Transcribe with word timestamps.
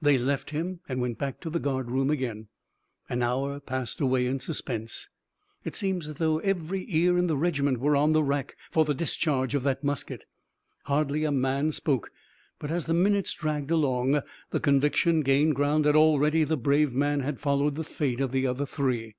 They 0.00 0.16
left 0.16 0.52
him 0.52 0.80
and 0.88 1.02
went 1.02 1.18
back 1.18 1.38
to 1.42 1.50
the 1.50 1.58
guard 1.60 1.90
room 1.90 2.08
again. 2.08 2.48
An 3.10 3.22
hour 3.22 3.60
passed 3.60 4.00
away 4.00 4.24
in 4.24 4.40
suspense. 4.40 5.10
It 5.64 5.76
seemed 5.76 6.04
as 6.04 6.14
though 6.14 6.38
every 6.38 6.86
ear 6.88 7.18
in 7.18 7.26
the 7.26 7.36
regiment 7.36 7.78
were 7.78 7.94
on 7.94 8.14
the 8.14 8.22
rack 8.22 8.56
for 8.70 8.86
the 8.86 8.94
discharge 8.94 9.54
of 9.54 9.64
that 9.64 9.84
musket. 9.84 10.24
Hardly 10.84 11.24
a 11.24 11.30
man 11.30 11.72
spoke, 11.72 12.10
but 12.58 12.70
as 12.70 12.86
the 12.86 12.94
minutes 12.94 13.34
dragged 13.34 13.70
along 13.70 14.22
the 14.48 14.60
conviction 14.60 15.20
gained 15.20 15.54
ground 15.56 15.84
that 15.84 15.94
already 15.94 16.42
the 16.42 16.56
brave 16.56 16.94
man 16.94 17.20
had 17.20 17.38
followed 17.38 17.74
the 17.74 17.84
fate 17.84 18.22
of 18.22 18.32
the 18.32 18.46
other 18.46 18.64
three. 18.64 19.14